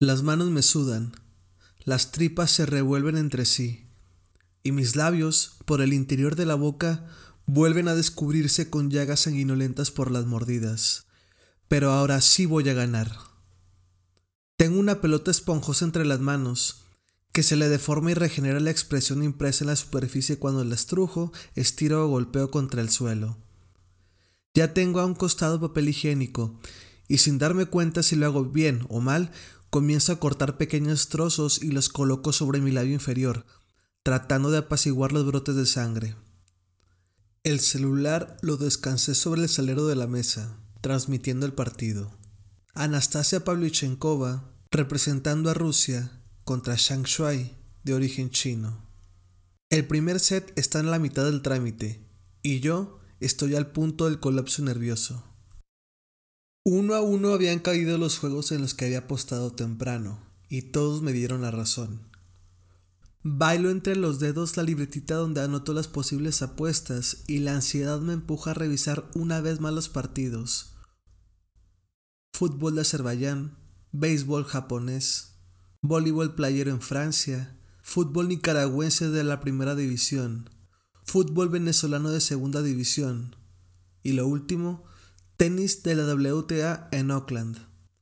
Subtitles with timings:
[0.00, 1.10] Las manos me sudan,
[1.82, 3.88] las tripas se revuelven entre sí,
[4.62, 7.08] y mis labios, por el interior de la boca,
[7.46, 11.06] vuelven a descubrirse con llagas sanguinolentas por las mordidas.
[11.66, 13.10] Pero ahora sí voy a ganar.
[14.56, 16.84] Tengo una pelota esponjosa entre las manos,
[17.32, 21.32] que se le deforma y regenera la expresión impresa en la superficie cuando la estrujo,
[21.56, 23.36] estiro o golpeo contra el suelo.
[24.54, 26.56] Ya tengo a un costado papel higiénico,
[27.08, 29.32] y sin darme cuenta si lo hago bien o mal,
[29.70, 33.44] comienzo a cortar pequeños trozos y los coloco sobre mi labio inferior,
[34.02, 36.16] tratando de apaciguar los brotes de sangre.
[37.44, 42.10] El celular lo descansé sobre el salero de la mesa, transmitiendo el partido.
[42.74, 48.88] Anastasia Pavlyuchenkova, representando a Rusia, contra Shang Shuai, de origen chino.
[49.70, 52.06] El primer set está en la mitad del trámite,
[52.42, 55.24] y yo estoy al punto del colapso nervioso.
[56.70, 61.00] Uno a uno habían caído los juegos en los que había apostado temprano, y todos
[61.00, 62.02] me dieron la razón.
[63.22, 68.12] Bailo entre los dedos la libretita donde anoto las posibles apuestas y la ansiedad me
[68.12, 70.74] empuja a revisar una vez más los partidos.
[72.34, 73.56] Fútbol de Azerbaiyán,
[73.92, 75.38] béisbol japonés,
[75.80, 80.50] voleibol playero en Francia, fútbol nicaragüense de la primera división,
[81.06, 83.34] fútbol venezolano de segunda división
[84.02, 84.84] y lo último,
[85.38, 87.58] tenis de la WTA en Auckland.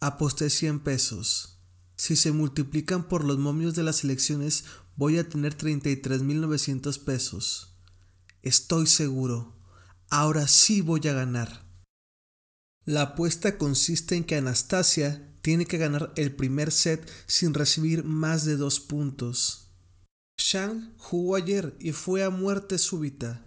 [0.00, 1.60] Aposté 100 pesos.
[1.94, 4.64] Si se multiplican por los momios de las elecciones,
[4.96, 7.76] voy a tener 33.900 pesos.
[8.42, 9.56] Estoy seguro.
[10.08, 11.70] Ahora sí voy a ganar.
[12.84, 18.44] La apuesta consiste en que Anastasia tiene que ganar el primer set sin recibir más
[18.44, 19.70] de dos puntos.
[20.36, 23.46] Shang jugó ayer y fue a muerte súbita.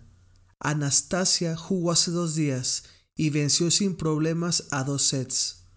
[0.60, 2.84] Anastasia jugó hace dos días
[3.16, 5.68] y venció sin problemas a dos sets.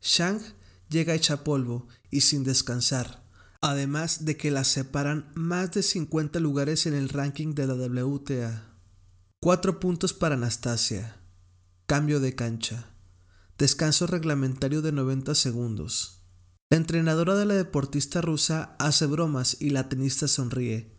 [0.00, 0.40] Shang
[0.88, 3.24] llega hecha polvo y sin descansar,
[3.60, 8.76] además de que la separan más de 50 lugares en el ranking de la WTA.
[9.40, 11.20] Cuatro puntos para Anastasia.
[11.86, 12.94] Cambio de cancha.
[13.58, 16.22] Descanso reglamentario de 90 segundos.
[16.70, 20.96] La entrenadora de la deportista rusa hace bromas y la tenista sonríe.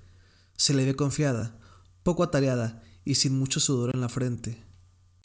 [0.56, 1.60] Se le ve confiada,
[2.04, 4.64] poco atareada y sin mucho sudor en la frente.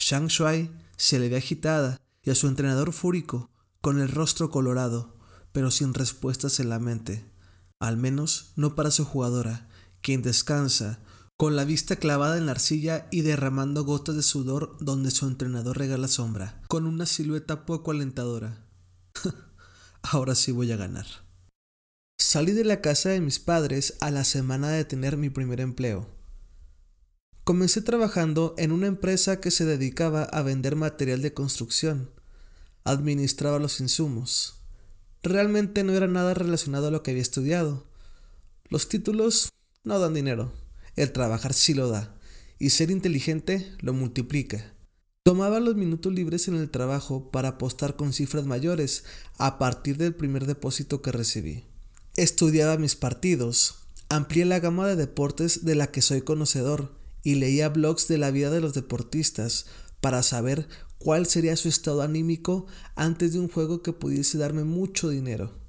[0.09, 5.15] Shang Shuai se le ve agitada y a su entrenador fúrico, con el rostro colorado,
[5.51, 7.31] pero sin respuestas en la mente.
[7.79, 9.69] Al menos no para su jugadora,
[10.01, 10.97] quien descansa,
[11.37, 15.77] con la vista clavada en la arcilla y derramando gotas de sudor donde su entrenador
[15.77, 18.65] regala sombra, con una silueta poco alentadora.
[20.01, 21.05] Ahora sí voy a ganar.
[22.17, 26.18] Salí de la casa de mis padres a la semana de tener mi primer empleo.
[27.49, 32.11] Comencé trabajando en una empresa que se dedicaba a vender material de construcción.
[32.83, 34.61] Administraba los insumos.
[35.23, 37.87] Realmente no era nada relacionado a lo que había estudiado.
[38.65, 39.49] Los títulos
[39.83, 40.53] no dan dinero
[40.95, 42.15] el trabajar sí lo da,
[42.59, 44.75] y ser inteligente lo multiplica.
[45.23, 49.05] Tomaba los minutos libres en el trabajo para apostar con cifras mayores
[49.39, 51.65] a partir del primer depósito que recibí.
[52.15, 57.69] Estudiaba mis partidos, amplié la gama de deportes de la que soy conocedor y leía
[57.69, 59.65] blogs de la vida de los deportistas
[60.01, 65.09] para saber cuál sería su estado anímico antes de un juego que pudiese darme mucho
[65.09, 65.59] dinero.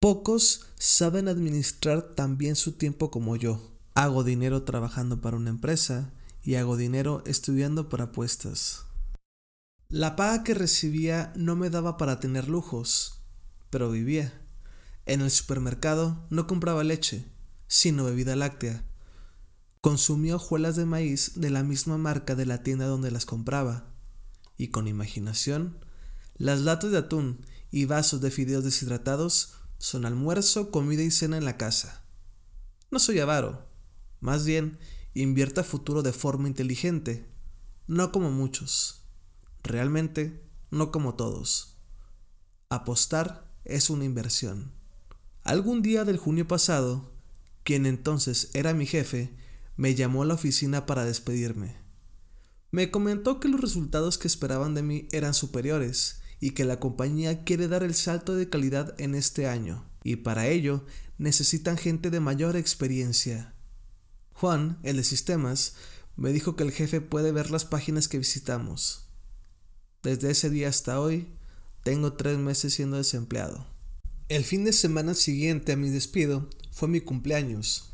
[0.00, 3.76] Pocos saben administrar tan bien su tiempo como yo.
[3.94, 6.12] Hago dinero trabajando para una empresa
[6.42, 8.86] y hago dinero estudiando por apuestas.
[9.88, 13.20] La paga que recibía no me daba para tener lujos,
[13.70, 14.32] pero vivía.
[15.04, 17.26] En el supermercado no compraba leche,
[17.66, 18.84] sino bebida láctea.
[19.82, 23.86] Consumía hojuelas de maíz de la misma marca de la tienda donde las compraba.
[24.58, 25.82] Y con imaginación,
[26.36, 31.46] las latas de atún y vasos de fideos deshidratados son almuerzo, comida y cena en
[31.46, 32.04] la casa.
[32.90, 33.70] No soy avaro,
[34.20, 34.78] más bien,
[35.14, 37.26] invierta futuro de forma inteligente,
[37.86, 39.04] no como muchos.
[39.62, 41.78] Realmente, no como todos.
[42.68, 44.72] Apostar es una inversión.
[45.42, 47.14] Algún día del junio pasado,
[47.64, 49.34] quien entonces era mi jefe,
[49.76, 51.76] me llamó a la oficina para despedirme.
[52.70, 57.44] Me comentó que los resultados que esperaban de mí eran superiores y que la compañía
[57.44, 60.84] quiere dar el salto de calidad en este año, y para ello
[61.18, 63.54] necesitan gente de mayor experiencia.
[64.32, 65.74] Juan, el de sistemas,
[66.16, 69.08] me dijo que el jefe puede ver las páginas que visitamos.
[70.02, 71.28] Desde ese día hasta hoy,
[71.82, 73.66] tengo tres meses siendo desempleado.
[74.28, 77.89] El fin de semana siguiente a mi despido fue mi cumpleaños,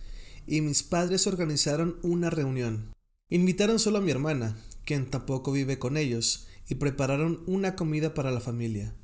[0.46, 2.92] y mis padres organizaron una reunión.
[3.28, 8.30] Invitaron solo a mi hermana, quien tampoco vive con ellos, y prepararon una comida para
[8.30, 8.94] la familia.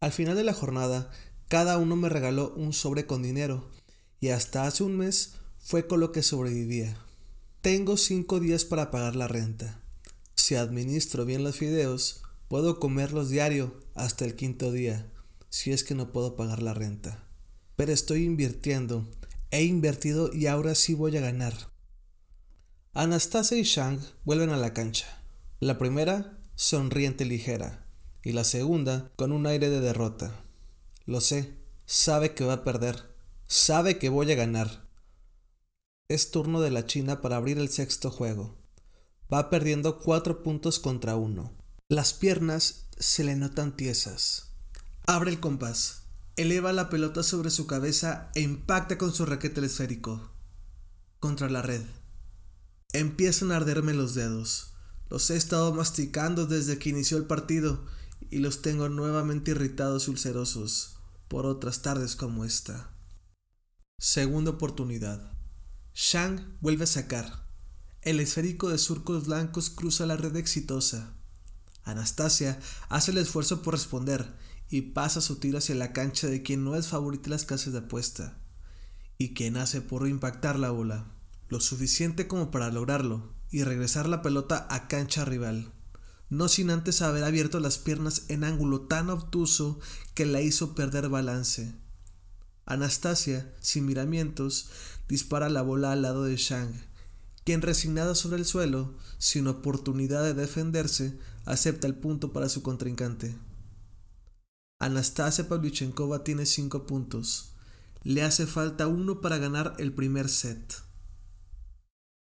[0.00, 1.10] Al final de la jornada,
[1.48, 3.70] cada uno me regaló un sobre con dinero,
[4.20, 6.96] y hasta hace un mes fue con lo que sobrevivía.
[7.60, 9.80] Tengo cinco días para pagar la renta.
[10.34, 15.10] Si administro bien los fideos, puedo comerlos diario hasta el quinto día,
[15.50, 17.24] si es que no puedo pagar la renta.
[17.74, 19.08] Pero estoy invirtiendo,
[19.50, 21.54] he invertido y ahora sí voy a ganar.
[22.92, 25.22] Anastasia y Shang vuelven a la cancha.
[25.60, 27.86] La primera, sonriente ligera,
[28.22, 30.40] y la segunda, con un aire de derrota.
[31.04, 33.14] Lo sé, sabe que va a perder,
[33.46, 34.88] sabe que voy a ganar.
[36.08, 38.56] Es turno de la China para abrir el sexto juego.
[39.32, 41.52] Va perdiendo cuatro puntos contra uno.
[41.88, 44.54] Las piernas se le notan tiesas.
[45.06, 46.05] Abre el compás.
[46.36, 50.32] Eleva la pelota sobre su cabeza e impacta con su raquete esférico.
[51.18, 51.80] Contra la red.
[52.92, 54.74] Empiezan a arderme los dedos.
[55.08, 57.86] Los he estado masticando desde que inició el partido
[58.28, 60.98] y los tengo nuevamente irritados y ulcerosos
[61.28, 62.90] por otras tardes como esta.
[63.98, 65.32] Segunda oportunidad.
[65.94, 67.46] Shang vuelve a sacar.
[68.02, 71.14] El esférico de surcos blancos cruza la red exitosa.
[71.82, 72.60] Anastasia
[72.90, 74.36] hace el esfuerzo por responder
[74.68, 77.72] y pasa su tiro hacia la cancha de quien no es favorita en las casas
[77.72, 78.38] de apuesta
[79.18, 81.06] y quien hace por impactar la bola,
[81.48, 85.72] lo suficiente como para lograrlo y regresar la pelota a cancha rival,
[86.28, 89.78] no sin antes haber abierto las piernas en ángulo tan obtuso
[90.14, 91.74] que la hizo perder balance.
[92.64, 94.70] Anastasia, sin miramientos,
[95.08, 96.74] dispara la bola al lado de Shang,
[97.44, 103.36] quien resignada sobre el suelo, sin oportunidad de defenderse, acepta el punto para su contrincante.
[104.78, 107.54] Anastasia Pavlyuchenkova tiene cinco puntos.
[108.02, 110.82] Le hace falta uno para ganar el primer set.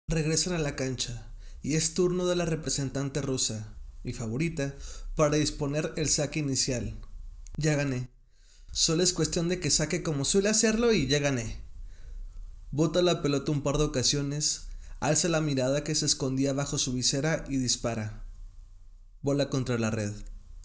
[0.09, 4.75] Regresan a la cancha y es turno de la representante rusa, mi favorita,
[5.15, 6.99] para disponer el saque inicial.
[7.55, 8.09] Ya gané.
[8.73, 11.63] Solo es cuestión de que saque como suele hacerlo y ya gané.
[12.71, 14.67] Bota la pelota un par de ocasiones,
[14.99, 18.25] alza la mirada que se escondía bajo su visera y dispara.
[19.21, 20.13] Bola contra la red.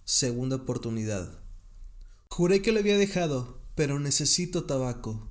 [0.05, 1.38] Segunda oportunidad.
[2.31, 5.29] Juré que lo había dejado, pero necesito tabaco.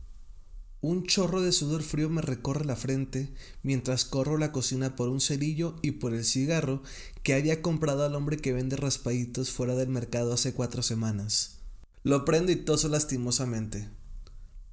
[0.82, 3.34] Un chorro de sudor frío me recorre la frente
[3.64, 6.84] mientras corro la cocina por un cerillo y por el cigarro
[7.24, 11.60] que había comprado al hombre que vende raspaditos fuera del mercado hace cuatro semanas.
[12.04, 13.90] Lo prendo y toso lastimosamente.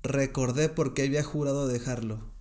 [0.03, 2.35] Recordé por qué había jurado dejarlo.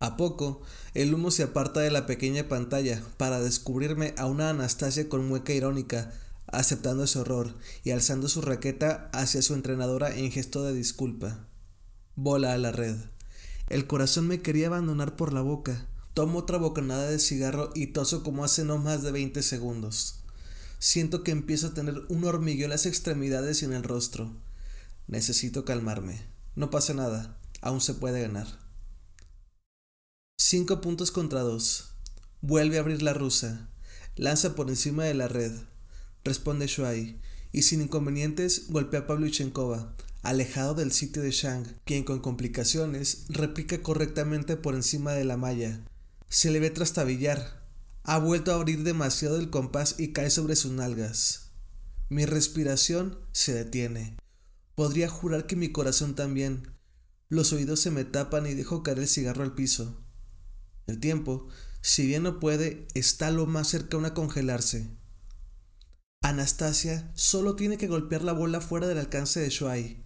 [0.00, 0.62] A poco,
[0.94, 5.52] el humo se aparta de la pequeña pantalla para descubrirme a una Anastasia con mueca
[5.52, 6.12] irónica,
[6.52, 7.54] aceptando ese horror
[7.84, 11.46] y alzando su raqueta hacia su entrenadora en gesto de disculpa.
[12.16, 12.96] Bola a la red.
[13.68, 15.86] El corazón me quería abandonar por la boca.
[16.14, 20.24] Tomo otra bocanada de cigarro y toso como hace no más de veinte segundos.
[20.78, 24.34] Siento que empiezo a tener un hormigueo en las extremidades y en el rostro.
[25.06, 26.22] Necesito calmarme.
[26.56, 27.38] No pasa nada.
[27.60, 28.46] Aún se puede ganar.
[30.38, 31.92] Cinco puntos contra dos.
[32.40, 33.68] Vuelve a abrir la rusa.
[34.16, 35.52] Lanza por encima de la red.
[36.24, 37.20] Responde Shuai.
[37.52, 43.82] Y sin inconvenientes golpea a Pavlyuchenkova, alejado del sitio de Shang, quien con complicaciones replica
[43.82, 45.80] correctamente por encima de la malla.
[46.28, 47.64] Se le ve trastabillar,
[48.04, 51.50] ha vuelto a abrir demasiado el compás y cae sobre sus nalgas.
[52.08, 54.16] Mi respiración se detiene.
[54.74, 56.74] Podría jurar que mi corazón también.
[57.28, 60.00] Los oídos se me tapan y dejo caer el cigarro al piso.
[60.86, 61.48] El tiempo,
[61.82, 64.99] si bien no puede, está lo más cercano a congelarse.
[66.22, 70.04] Anastasia solo tiene que golpear la bola fuera del alcance de Shuai.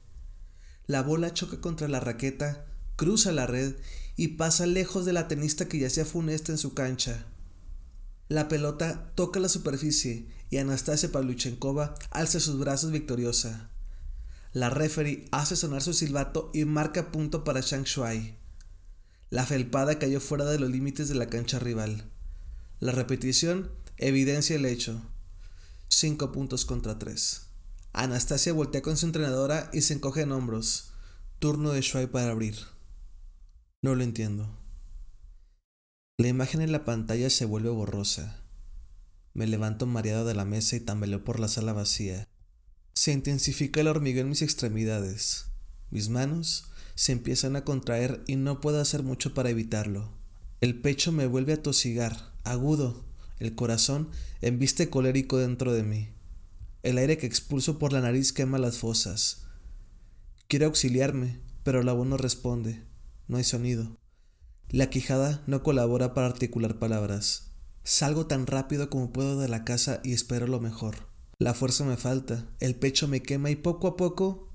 [0.87, 2.67] La bola choca contra la raqueta,
[2.97, 3.75] cruza la red
[4.17, 7.27] y pasa lejos de la tenista que yacía funesta en su cancha.
[8.29, 13.71] La pelota toca la superficie y Anastasia Pavlyuchenkova alza sus brazos victoriosa.
[14.53, 18.39] La referee hace sonar su silbato y marca punto para Shang Shuai.
[19.31, 22.11] La felpada cayó fuera de los límites de la cancha rival.
[22.81, 25.03] La repetición evidencia el hecho.
[25.89, 27.51] Cinco puntos contra tres.
[27.93, 30.93] Anastasia voltea con su entrenadora y se encoge en hombros.
[31.39, 32.57] Turno de Shuai para abrir.
[33.83, 34.59] No lo entiendo.
[36.17, 38.41] La imagen en la pantalla se vuelve borrosa.
[39.33, 42.29] Me levanto mareado de la mesa y tambeleo por la sala vacía.
[42.95, 45.47] Se intensifica el hormigueo en mis extremidades.
[45.91, 50.13] Mis manos se empiezan a contraer y no puedo hacer mucho para evitarlo.
[50.61, 53.05] El pecho me vuelve a tosigar, agudo.
[53.39, 54.11] El corazón
[54.41, 56.11] embiste colérico dentro de mí.
[56.83, 59.47] El aire que expulso por la nariz quema las fosas.
[60.49, 62.85] Quiero auxiliarme, pero la voz no responde.
[63.27, 63.97] No hay sonido.
[64.69, 67.53] La quijada no colabora para articular palabras.
[67.83, 71.09] Salgo tan rápido como puedo de la casa y espero lo mejor.
[71.39, 74.49] La fuerza me falta, el pecho me quema y poco a poco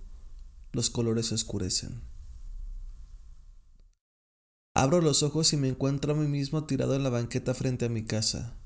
[0.72, 2.02] los colores se oscurecen.
[4.76, 7.90] Abro los ojos y me encuentro a mí mismo tirado en la banqueta frente a
[7.90, 8.59] mi casa.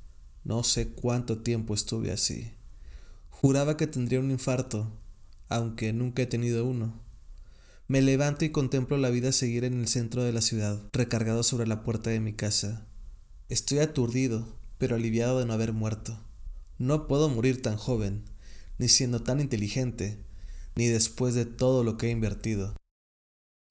[0.44, 2.52] No sé cuánto tiempo estuve así.
[3.30, 4.92] Juraba que tendría un infarto,
[5.48, 7.02] aunque nunca he tenido uno.
[7.88, 11.68] Me levanto y contemplo la vida seguir en el centro de la ciudad, recargado sobre
[11.68, 12.86] la puerta de mi casa.
[13.50, 16.20] Estoy aturdido, pero aliviado de no haber muerto.
[16.78, 18.24] No puedo morir tan joven,
[18.80, 20.24] ni siendo tan inteligente,
[20.76, 22.76] ni después de todo lo que he invertido.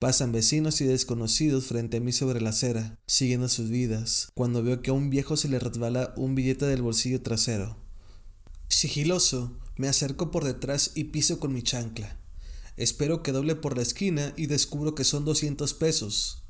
[0.03, 4.81] Pasan vecinos y desconocidos frente a mí sobre la acera, siguiendo sus vidas, cuando veo
[4.81, 7.77] que a un viejo se le resbala un billete del bolsillo trasero.
[8.67, 12.19] Sigiloso, me acerco por detrás y piso con mi chancla.
[12.75, 16.43] Espero que doble por la esquina y descubro que son 200 pesos.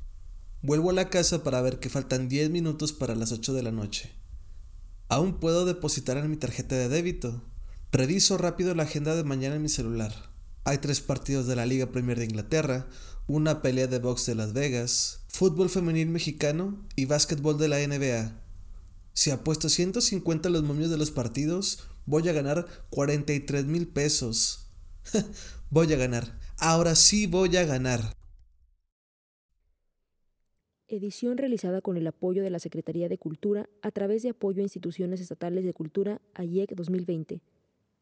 [0.60, 3.70] Vuelvo a la casa para ver que faltan 10 minutos para las 8 de la
[3.70, 4.10] noche.
[5.08, 7.44] Aún puedo depositar en mi tarjeta de débito.
[7.92, 10.33] Reviso rápido la agenda de mañana en mi celular.
[10.66, 12.86] Hay tres partidos de la Liga Premier de Inglaterra,
[13.26, 18.32] una pelea de box de Las Vegas, fútbol femenil mexicano y básquetbol de la NBA.
[19.12, 24.70] Si apuesto 150 a los momios de los partidos, voy a ganar 43 mil pesos.
[25.70, 26.38] voy a ganar.
[26.58, 28.14] Ahora sí voy a ganar.
[30.88, 34.62] Edición realizada con el apoyo de la Secretaría de Cultura a través de apoyo a
[34.62, 37.42] instituciones estatales de cultura AIEC 2020.